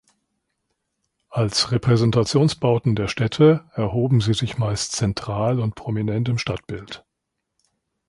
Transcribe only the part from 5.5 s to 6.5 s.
und prominent im